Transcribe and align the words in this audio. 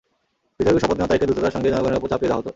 বিচারকের 0.57 0.81
শপথ 0.83 0.95
নেওয়ার 0.97 1.09
তারিখটা 1.11 1.27
দ্রুততার 1.29 1.55
সঙ্গে 1.55 1.71
জনগণের 1.73 1.99
ওপর 1.99 2.09
চাপিয়ে 2.11 2.29
দেওয়া 2.29 2.39
হতো। 2.39 2.49